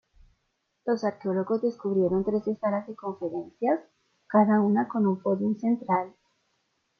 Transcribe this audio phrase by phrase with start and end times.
[0.87, 3.81] Los arqueólogos descubrieron trece salas de conferencias,
[4.25, 6.15] cada una con un "podium" central.